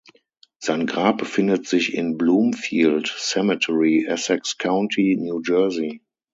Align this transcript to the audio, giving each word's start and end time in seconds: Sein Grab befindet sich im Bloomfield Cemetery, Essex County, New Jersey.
Sein 0.57 0.87
Grab 0.87 1.19
befindet 1.19 1.67
sich 1.67 1.93
im 1.93 2.17
Bloomfield 2.17 3.05
Cemetery, 3.19 4.07
Essex 4.09 4.57
County, 4.57 5.15
New 5.15 5.41
Jersey. 5.45 6.01